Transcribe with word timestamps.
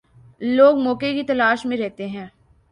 لوگ 0.41 0.77
موقع 0.77 1.11
کی 1.13 1.23
تلاش 1.23 1.65
میں 1.65 1.77
رہتے 1.77 2.07
ہیں۔ 2.07 2.27